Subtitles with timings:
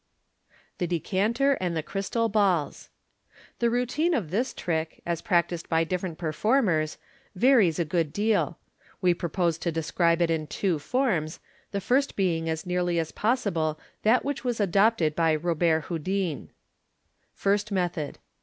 [0.79, 2.89] Thb Decanter and the Crystal Balls.—
[3.59, 6.97] The routine of this trick, as practised by different performers,
[7.35, 8.57] varies a good deal.
[8.99, 13.43] We propose to describe it in two forms, the first being as nearly as pos«
[13.45, 16.49] sible that which was adopted by Robert Houdin.
[17.35, 18.17] First Method.